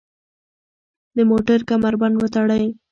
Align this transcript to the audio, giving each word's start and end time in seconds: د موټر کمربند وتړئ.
د 1.15 1.17
موټر 1.31 1.59
کمربند 1.69 2.15
وتړئ. 2.17 2.65